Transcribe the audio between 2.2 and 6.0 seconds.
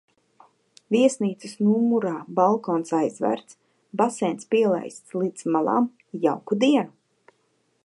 balkons aizvērts. Baseins pielaists līdz malām.